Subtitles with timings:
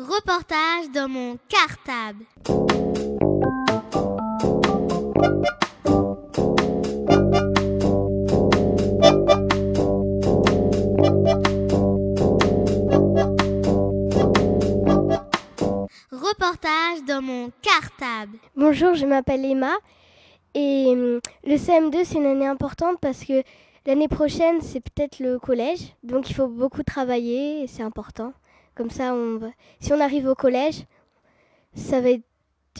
[0.00, 2.24] Reportage dans mon cartable.
[16.10, 18.38] Reportage dans mon cartable.
[18.56, 19.74] Bonjour, je m'appelle Emma
[20.54, 23.42] et hum, le CM2 c'est une année importante parce que
[23.84, 28.32] l'année prochaine c'est peut-être le collège, donc il faut beaucoup travailler et c'est important.
[28.80, 29.48] Comme ça, on va...
[29.78, 30.86] si on arrive au collège,
[31.74, 32.24] ça va être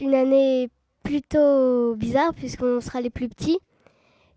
[0.01, 0.71] une année
[1.03, 3.59] plutôt bizarre puisqu'on sera les plus petits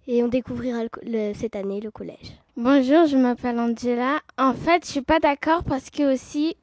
[0.05, 2.33] et on découvrira le co- le- cette année le collège.
[2.57, 4.19] Bonjour, je m'appelle Angela.
[4.37, 6.57] En fait, je suis pas d'accord parce que aussi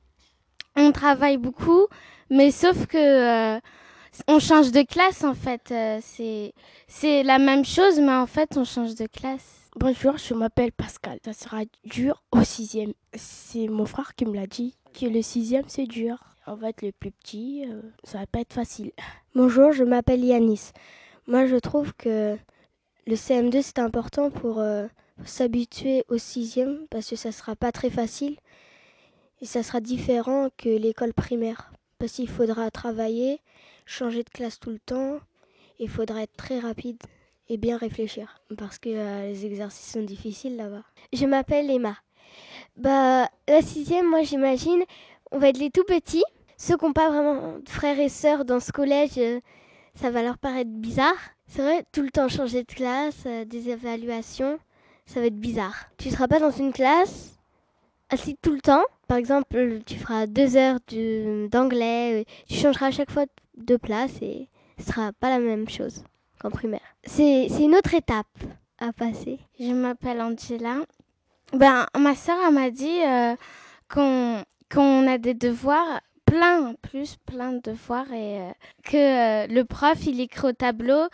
[0.77, 1.87] on travaille beaucoup,
[2.29, 2.99] mais sauf que
[3.57, 3.59] euh,
[4.29, 5.73] on change de classe en fait.
[5.73, 6.53] Euh, c'est
[6.89, 9.71] c'est la même chose, mais en fait on change de classe.
[9.77, 11.21] Bonjour, je m'appelle Pascal.
[11.25, 12.93] Ça sera dur au sixième.
[13.15, 16.19] C'est mon frère qui me l'a dit que le sixième c'est dur.
[16.47, 18.91] Va être le plus petit, euh, ça va pas être facile.
[19.37, 20.73] Bonjour, je m'appelle Yanis.
[21.29, 22.37] Moi, je trouve que
[23.07, 24.89] le CM2 c'est important pour euh,
[25.25, 28.37] s'habituer au sixième parce que ça sera pas très facile
[29.41, 33.41] et ça sera différent que l'école primaire parce qu'il faudra travailler,
[33.87, 35.17] changer de classe tout le temps,
[35.79, 36.99] et il faudra être très rapide
[37.49, 40.85] et bien réfléchir parce que euh, les exercices sont difficiles là-bas.
[41.13, 41.97] Je m'appelle Emma.
[42.77, 44.83] Bah, la sixième, moi j'imagine,
[45.31, 46.25] on va être les tout petits,
[46.57, 49.19] ceux qui n'ont pas vraiment de frères et sœurs dans ce collège.
[49.19, 49.41] euh,
[49.95, 51.17] ça va leur paraître bizarre.
[51.47, 54.59] C'est vrai, tout le temps changer de classe, euh, des évaluations,
[55.07, 55.87] ça va être bizarre.
[55.99, 57.37] Tu seras pas dans une classe
[58.09, 58.85] assis tout le temps.
[59.09, 60.79] Par exemple, tu feras deux heures
[61.51, 64.49] d'anglais, euh, tu changeras à chaque fois de place et
[64.79, 66.05] ce sera pas la même chose
[66.41, 66.81] qu'en primaire.
[67.05, 68.27] C'est une autre étape
[68.79, 69.41] à passer.
[69.59, 70.77] Je m'appelle Angela.
[71.53, 73.35] Ben ma sœur m'a dit euh,
[73.89, 78.51] qu'on a des devoirs plein, plus plein de devoirs et euh,
[78.85, 81.09] que euh, le prof il écrit au tableau.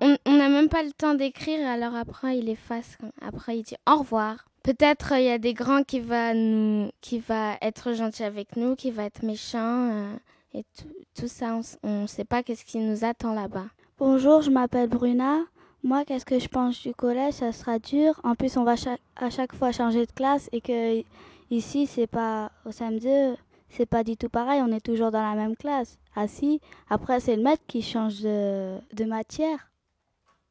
[0.00, 2.98] On n'a même pas le temps d'écrire, alors après il efface.
[3.20, 4.46] Après il dit au revoir.
[4.62, 8.56] Peut-être euh, il y a des grands qui va nous, qui va être gentil avec
[8.56, 10.16] nous, qui va être méchant
[10.54, 11.54] et tout, tout ça.
[11.54, 13.66] On, on sait pas qu'est-ce qui nous attend là-bas.
[13.98, 15.40] Bonjour, je m'appelle Bruna.
[15.84, 17.34] Moi, qu'est-ce que je pense du collège?
[17.34, 18.20] Ça sera dur.
[18.22, 18.74] En plus, on va
[19.16, 21.02] à chaque fois changer de classe et que
[21.50, 23.34] ici, c'est pas au CM2,
[23.68, 24.62] c'est pas du tout pareil.
[24.62, 26.60] On est toujours dans la même classe, assis.
[26.88, 29.70] Après, c'est le maître qui change de, matière.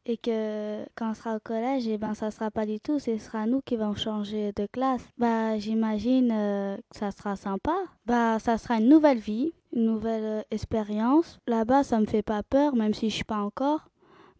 [0.05, 2.99] Et que quand on sera au collège, eh ben, ça sera pas du tout.
[2.99, 5.07] Ce sera nous qui vont changer de classe.
[5.17, 7.75] Bah, j'imagine euh, que ça sera sympa.
[8.05, 11.39] Bah, ça sera une nouvelle vie, une nouvelle euh, expérience.
[11.47, 13.90] Là-bas, ça me fait pas peur, même si je suis pas encore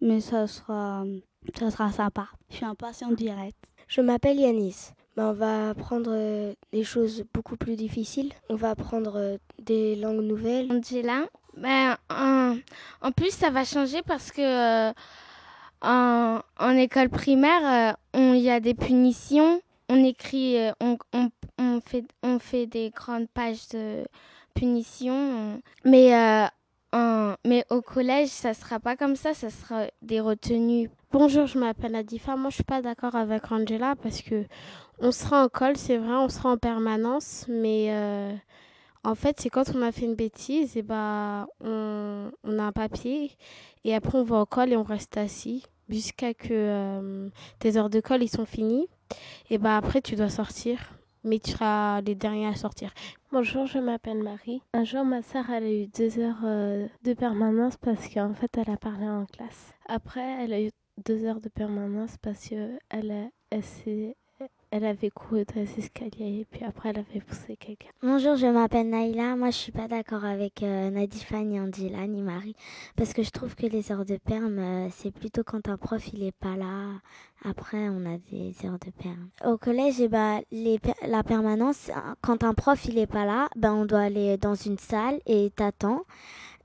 [0.01, 1.03] mais ça sera,
[1.57, 2.27] ça sera sympa.
[2.49, 3.57] Je suis impatiente direct.
[3.87, 4.91] Je m'appelle Yanis.
[5.17, 8.31] Ben, on va apprendre euh, des choses beaucoup plus difficiles.
[8.49, 10.71] On va apprendre euh, des langues nouvelles.
[10.71, 11.25] Angela.
[11.57, 12.55] Ben, en,
[13.01, 14.41] en plus, ça va changer parce que
[14.89, 14.93] euh,
[15.81, 19.61] en, en école primaire, on- il y a des punitions.
[19.89, 21.29] On écrit, on, on,
[21.59, 24.05] on fait, on fait des grandes pages de
[24.53, 25.61] punitions.
[25.83, 26.47] Mais, euh,
[27.45, 30.89] mais au collège, ça sera pas comme ça, ça sera des retenues.
[31.11, 32.35] Bonjour, je m'appelle Adifa.
[32.35, 34.45] Moi, je suis pas d'accord avec Angela parce que
[34.99, 38.33] on sera en colle, c'est vrai, on sera en permanence, mais euh,
[39.03, 42.71] en fait, c'est quand on a fait une bêtise, et bah, on, on a un
[42.71, 43.31] papier
[43.83, 47.29] et après on va en colle et on reste assis jusqu'à que euh,
[47.59, 48.87] tes heures de colle ils sont finies.
[49.49, 52.93] Et bah après, tu dois sortir, mais tu seras les derniers à sortir.
[53.31, 54.61] Bonjour, je m'appelle Marie.
[54.73, 58.73] Un jour, ma sœur, a eu deux heures euh, de permanence parce qu'en fait, elle
[58.73, 59.73] a parlé en classe.
[59.87, 60.69] Après, elle a eu
[61.05, 64.15] deux heures de permanence parce que elle, a- elle, s'est-
[64.71, 67.89] elle avait couru dans les escaliers et puis après, elle avait poussé quelqu'un.
[68.01, 69.35] Bonjour, je m'appelle Naïla.
[69.35, 72.55] Moi, je suis pas d'accord avec euh, Nadifa, ni Angela, ni Marie.
[72.95, 76.01] Parce que je trouve que les heures de perm, euh, c'est plutôt quand un prof,
[76.13, 76.87] il est pas là.
[77.43, 79.29] Après, on a des heures de perm.
[79.45, 80.41] Au collège, eh ben,
[81.05, 84.55] la permanence, hein, quand un prof, il est pas là, ben, on doit aller dans
[84.55, 86.03] une salle et t'attends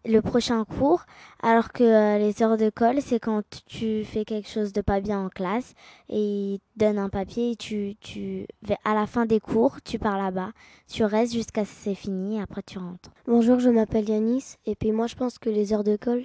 [0.06, 1.04] le prochain cours.
[1.42, 5.00] Alors que euh, les heures de colle, c'est quand tu fais quelque chose de pas
[5.00, 5.74] bien en classe
[6.08, 8.46] et ils te donnent un papier et tu, tu,
[8.84, 10.52] à la fin des cours, tu pars là-bas.
[10.88, 13.10] Tu restes jusqu'à ce que c'est fini, après tu rentres.
[13.26, 14.56] Bonjour, je m'appelle Yanis.
[14.66, 16.24] Et puis moi, je pense que les heures de colle,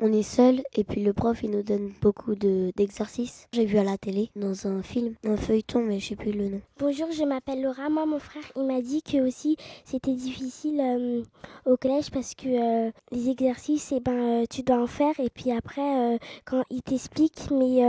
[0.00, 0.62] on est seul.
[0.74, 3.46] Et puis le prof, il nous donne beaucoup de- d'exercices.
[3.52, 6.48] J'ai vu à la télé, dans un film, un feuilleton, mais je sais plus le
[6.48, 6.60] nom.
[6.78, 7.88] Bonjour, je m'appelle Laura.
[7.88, 11.22] Moi, mon frère, il m'a dit que aussi c'était difficile euh,
[11.66, 12.48] au collège parce que
[12.88, 16.82] euh, les exercices, eh ben, euh, tu dois en faire et puis après, quand il
[16.82, 17.82] t'explique, mais,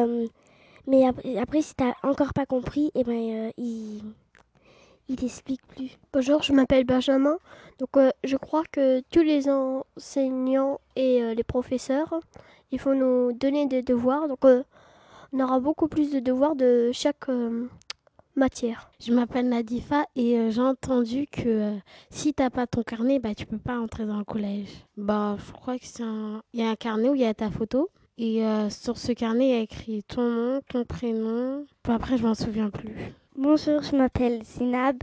[0.87, 4.01] mais ap- après, si t'as encore pas compris, eh ben, il,
[5.09, 5.97] il t'explique plus.
[6.13, 7.37] Bonjour, je m'appelle Benjamin.
[7.79, 12.19] Donc euh, je crois que tous les enseignants et euh, les professeurs,
[12.71, 14.27] il faut nous donner des devoirs.
[14.27, 14.63] Donc euh,
[15.33, 17.27] on aura beaucoup plus de devoirs de chaque
[18.35, 18.91] matière.
[18.99, 21.73] Je m'appelle Nadifa et j'ai entendu que
[22.11, 24.69] si t'as pas ton carnet, bah tu peux pas entrer dans le collège.
[24.95, 26.41] Bah je crois que c'est un...
[26.53, 27.89] Y a un carnet où il y a ta photo.
[28.17, 31.65] Et sur ce carnet, il y a écrit ton nom, ton prénom.
[31.87, 33.13] après, je m'en souviens plus.
[33.41, 35.01] Bonjour, je m'appelle Zinab.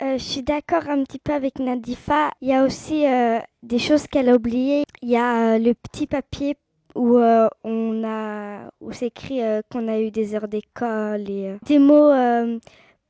[0.00, 2.30] Euh, je suis d'accord un petit peu avec Nadifa.
[2.40, 4.84] Il y a aussi euh, des choses qu'elle a oubliées.
[5.02, 6.56] Il y a euh, le petit papier
[6.94, 9.40] où on a où c'est écrit
[9.70, 12.08] qu'on a eu des heures d'école des mots.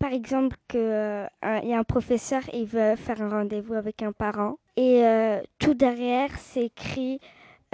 [0.01, 4.11] par exemple, qu'il il y a un professeur il veut faire un rendez-vous avec un
[4.11, 4.57] parent.
[4.77, 5.05] Et
[5.61, 7.21] tout derrière, c'est écrit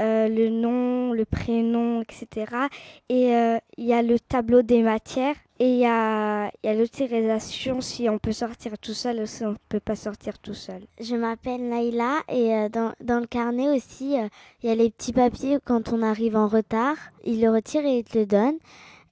[0.01, 2.47] le nom, le prénom, etc.
[3.09, 3.33] Et
[3.77, 5.37] il y a le tableau des matières.
[5.63, 9.45] Et il y a, y a l'autorisation si on peut sortir tout seul ou si
[9.45, 10.81] on ne peut pas sortir tout seul.
[10.99, 14.27] Je m'appelle Naïla et euh, dans, dans, le carnet aussi, euh,
[14.63, 16.97] il y a les petits papiers quand on arrive en retard.
[17.27, 18.55] Il le retire et il te le donne.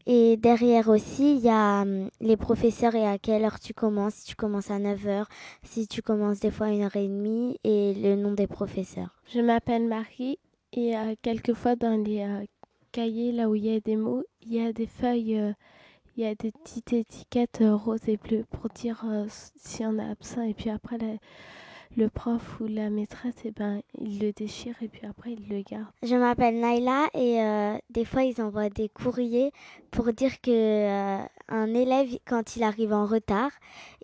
[0.06, 4.14] Et derrière aussi, il y a hum, les professeurs et à quelle heure tu commences,
[4.14, 5.26] si tu commences à 9h,
[5.64, 9.14] si tu commences des fois à 1h30 et le nom des professeurs.
[9.35, 10.38] Je m'appelle Marie
[10.72, 12.26] et euh, quelquefois dans les
[12.92, 15.54] cahiers, là où il y a des mots, il y a des feuilles
[16.18, 20.00] il y a des petites étiquettes euh, roses et bleues pour dire euh, si on
[20.00, 20.42] est absent.
[20.42, 20.98] Et puis après,
[21.96, 25.62] le prof ou la maîtresse, eh ben, il le déchire et puis après, il le
[25.62, 25.86] garde.
[26.02, 29.52] Je m'appelle Naila et euh, des fois, ils envoient des courriers
[29.92, 33.52] pour dire que un élève, quand il arrive en retard,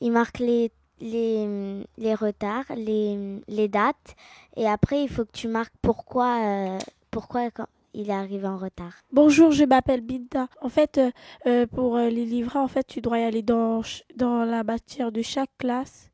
[0.00, 0.70] il marque les
[1.00, 4.16] les, les retards, les, les dates,
[4.56, 6.78] et après il faut que tu marques pourquoi,
[7.10, 7.50] pourquoi
[7.94, 8.92] il est arrivé en retard.
[9.12, 10.48] Bonjour, je m'appelle Binda.
[10.60, 11.10] En fait, euh,
[11.46, 13.82] euh, pour euh, les livrets, en fait, tu dois y aller dans,
[14.16, 16.10] dans la matière de chaque classe.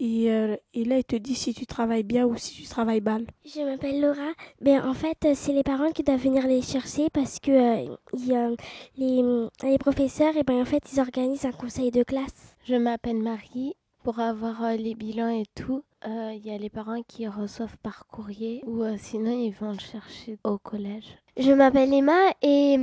[0.00, 0.26] Et,
[0.74, 3.26] et, là, il te dit si tu travailles bien ou si tu travailles mal.
[3.44, 4.30] Je m'appelle Laura.
[4.60, 7.84] Ben, en fait, c'est les parents qui doivent venir les chercher parce que
[8.14, 12.56] les, les, professeurs, et ben, en fait, ils organisent un conseil de classe.
[12.64, 13.74] Je m'appelle Marie.
[14.04, 18.06] Pour avoir les bilans et tout, il euh, y a les parents qui reçoivent par
[18.06, 21.18] courrier ou euh, sinon ils vont le chercher au collège.
[21.36, 22.76] Je m'appelle Emma et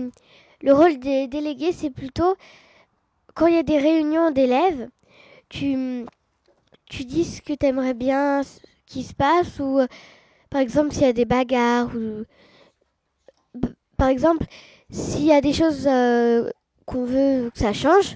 [0.62, 2.36] le rôle des délégués c'est plutôt
[3.34, 4.90] quand il y a des réunions d'élèves,
[5.50, 6.06] tu,
[6.90, 8.42] tu dis ce que tu aimerais bien
[8.86, 9.88] qui se passe ou euh,
[10.50, 12.24] par exemple s'il y a des bagarres ou
[13.98, 14.46] par exemple
[14.90, 15.86] s'il y a des choses
[16.86, 18.16] qu'on veut que ça change,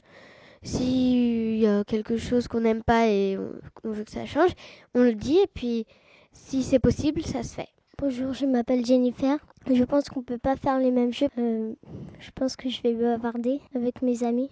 [0.62, 3.38] s'il y a quelque chose qu'on n'aime pas et
[3.74, 4.51] qu'on veut que ça change,
[4.94, 5.88] on le dit et puis
[6.31, 7.69] si c'est possible, ça se fait.
[7.98, 9.38] Bonjour, je m'appelle Jennifer.
[9.69, 11.27] Je pense qu'on peut pas faire les mêmes jeux.
[11.38, 11.74] Euh,
[12.19, 14.50] je pense que je vais bavarder avec mes amis.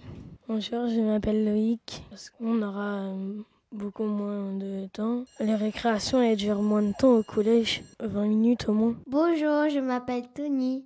[0.48, 2.04] Bonjour, je m'appelle Loïc.
[2.10, 3.42] Parce qu'on aura euh,
[3.72, 5.24] beaucoup moins de temps.
[5.40, 8.96] Les récréations, elles durent moins de temps au collège, 20 minutes au moins.
[9.08, 10.86] Bonjour, je m'appelle Tony.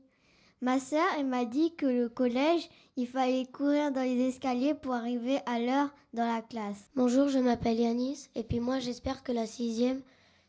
[0.62, 4.94] Ma sœur, elle m'a dit que le collège, il fallait courir dans les escaliers pour
[4.94, 6.92] arriver à l'heure dans la classe.
[6.96, 10.02] Bonjour, je m'appelle Yanis et puis moi j'espère que la sixième,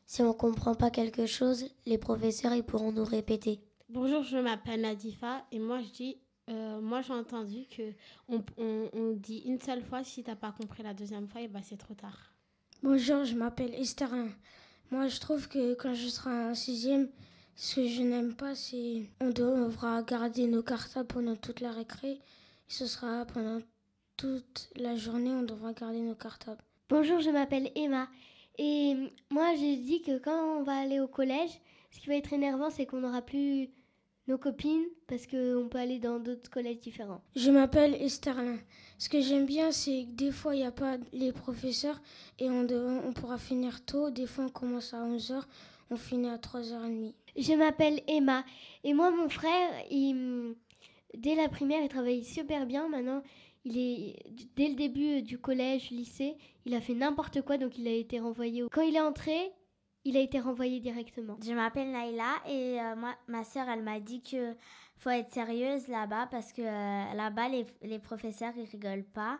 [0.04, 3.60] si on comprend pas quelque chose, les professeurs ils pourront nous répéter.
[3.88, 6.18] Bonjour, je m'appelle Nadifa et moi je dis,
[6.50, 7.92] euh, moi j'ai entendu que
[8.28, 11.60] on, on, dit une seule fois si t'as pas compris la deuxième fois, et bah
[11.62, 12.32] c'est trop tard.
[12.82, 14.10] Bonjour, je m'appelle Esther.
[14.90, 17.08] Moi je trouve que quand je serai en sixième,
[17.54, 22.20] ce que je n'aime pas, c'est on devra garder nos cartables pendant toute la récré.
[22.66, 23.60] Ce sera pendant
[24.16, 26.62] toute la journée, on devra garder nos cartables.
[26.88, 28.08] Bonjour, je m'appelle Emma.
[28.58, 28.94] Et
[29.30, 31.50] moi, j'ai dit que quand on va aller au collège,
[31.90, 33.70] ce qui va être énervant, c'est qu'on n'aura plus
[34.28, 37.22] nos copines parce qu'on peut aller dans d'autres collèges différents.
[37.34, 38.58] Je m'appelle Esterlin.
[38.98, 42.00] Ce que j'aime bien, c'est que des fois, il n'y a pas les professeurs
[42.38, 44.10] et on, on pourra finir tôt.
[44.10, 45.42] Des fois, on commence à 11h,
[45.90, 47.12] on finit à 3h30.
[47.36, 48.44] Je m'appelle Emma.
[48.84, 50.54] Et moi, mon frère, il,
[51.16, 52.88] dès la primaire, il travaille super bien.
[52.88, 53.22] Maintenant,
[53.64, 54.16] il est
[54.56, 58.18] dès le début du collège, lycée, il a fait n'importe quoi, donc il a été
[58.18, 58.64] renvoyé.
[58.70, 59.52] Quand il est entré,
[60.04, 61.36] il a été renvoyé directement.
[61.44, 62.94] Je m'appelle Naïla et euh,
[63.28, 64.54] ma sœur, elle m'a dit que
[64.98, 69.38] faut être sérieuse là-bas parce que euh, là-bas, les, les, professeurs, ils rigolent pas.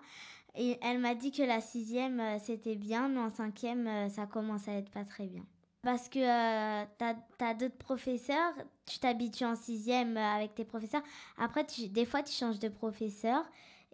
[0.55, 4.69] Et elle m'a dit que la sixième, euh, c'était bien, mais en cinquième, ça commence
[4.69, 5.45] à être pas très bien.
[5.83, 8.53] Parce que tu as, d'autres professeurs,
[8.87, 11.03] tu t'habitues en sixième avec tes professeurs.
[11.39, 13.43] Après, des fois, tu changes de professeur.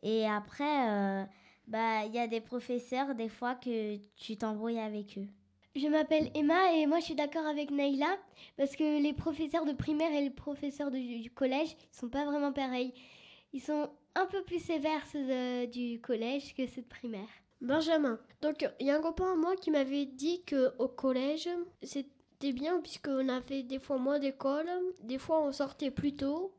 [0.03, 1.27] Et après,
[1.67, 5.29] bah, il y a des professeurs, des fois, que tu t'embrouilles avec eux.
[5.79, 8.19] Je m'appelle Emma et moi je suis d'accord avec Naïla
[8.57, 12.53] parce que les professeurs de primaire et les professeurs du collège ne sont pas vraiment
[12.53, 12.93] pareils.
[13.53, 17.29] Ils sont un peu plus sévères ceux du collège que ceux de primaire.
[17.61, 18.19] Benjamin.
[18.43, 21.49] Donc, il y a un copain à moi qui m'avait dit qu'au collège,
[21.83, 24.69] c'était bien puisqu'on avait des fois moins d'école,
[25.05, 26.53] des fois on sortait plus tôt.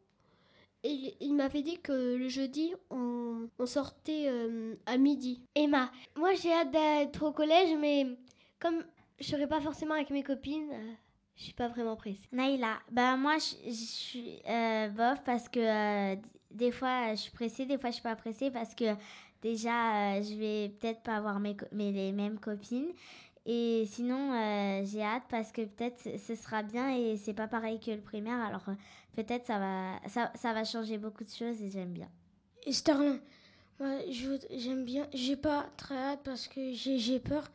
[0.83, 5.43] Et il m'avait dit que le jeudi, on, sortait euh, à midi.
[5.55, 8.07] Emma, moi j'ai hâte d'être au collège, mais
[8.61, 8.85] comme
[9.19, 10.93] je serai pas forcément avec mes copines, euh,
[11.35, 12.21] je suis pas vraiment pressée.
[12.31, 16.15] Naïla, bah moi je suis euh, bof parce que
[16.51, 18.95] des fois je suis pressée, des fois je suis pas pressée parce que
[19.41, 22.91] déjà je vais peut-être pas avoir mes, mes, les mêmes copines.
[23.45, 24.33] Et sinon,
[24.83, 28.39] j'ai hâte parce que peut-être ce sera bien et c'est pas pareil que le primaire.
[28.45, 28.65] Alors
[29.15, 32.09] peut-être ça va, ça, ça, va changer beaucoup de choses et j'aime bien.
[32.65, 33.19] Et Starlin,
[33.79, 33.97] moi
[34.51, 37.49] j'aime bien, j'ai pas très hâte parce que j'ai peur.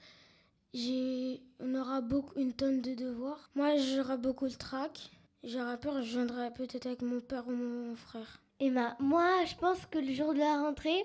[0.75, 3.51] On aura beaucoup, une tonne de devoirs.
[3.55, 5.11] Moi j'aurai beaucoup de trac.
[5.43, 8.41] J'aurai peur, je viendrai peut-être avec mon père ou mon frère.
[8.61, 11.05] Emma, moi je pense que le jour de la rentrée,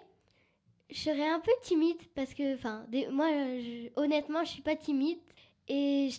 [0.90, 3.28] je serai un peu timide parce que, enfin, moi
[3.96, 5.20] honnêtement je suis pas timide
[5.68, 6.10] et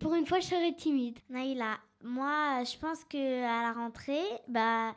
[0.00, 1.18] pour une fois je serai timide.
[1.28, 4.94] Naïla, moi, je pense que à la rentrée, bah,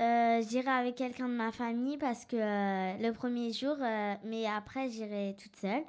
[0.00, 4.46] euh, j'irai avec quelqu'un de ma famille parce que euh, le premier jour, euh, mais
[4.46, 5.82] après j'irai toute seule.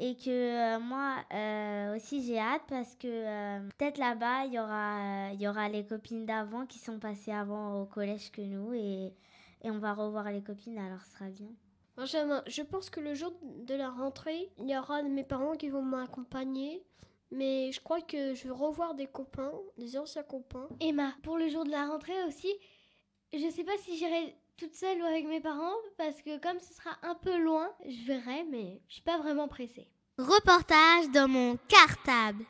[0.00, 1.16] Et que moi
[1.96, 6.24] aussi j'ai hâte parce que peut-être là-bas il y aura, il y aura les copines
[6.24, 9.12] d'avant qui sont passées avant au collège que nous et,
[9.62, 11.48] et on va revoir les copines alors ce sera bien.
[11.96, 15.68] Benjamin, je pense que le jour de la rentrée, il y aura mes parents qui
[15.68, 16.84] vont m'accompagner
[17.30, 20.68] mais je crois que je vais revoir des copains, des anciens copains.
[20.80, 22.52] Emma, pour le jour de la rentrée aussi,
[23.32, 26.74] je sais pas si j'irai toute seule ou avec mes parents, parce que comme ce
[26.74, 29.86] sera un peu loin, je verrai, mais je suis pas vraiment pressée.
[30.18, 32.44] Reportage dans mon cartable.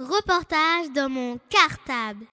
[0.00, 2.24] Reportage dans mon cartable.